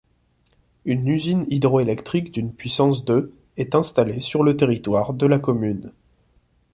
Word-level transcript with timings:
Une 0.83 1.07
usine 1.07 1.45
hydroélectrique 1.47 2.31
d'une 2.31 2.51
puissance 2.51 3.05
de 3.05 3.31
est 3.55 3.75
installée 3.75 4.19
sur 4.19 4.41
le 4.43 4.57
territoire 4.57 5.13
de 5.13 5.27
la 5.27 5.37
commune. 5.37 5.91